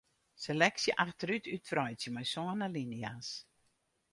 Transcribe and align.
Seleksje 0.43 0.93
achterút 1.03 1.45
útwreidzje 1.55 2.09
mei 2.15 2.27
sân 2.33 2.63
alinea's. 2.67 3.29